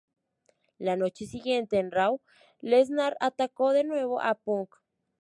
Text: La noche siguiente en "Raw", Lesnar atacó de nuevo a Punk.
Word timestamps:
La 0.79 0.95
noche 0.97 1.27
siguiente 1.27 1.77
en 1.77 1.91
"Raw", 1.91 2.21
Lesnar 2.59 3.15
atacó 3.19 3.71
de 3.71 3.83
nuevo 3.83 4.19
a 4.19 4.33
Punk. 4.33 4.73